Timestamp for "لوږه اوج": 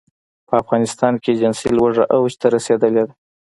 1.77-2.33